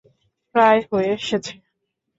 [0.55, 1.53] প্রায় হয়ে এসেছে!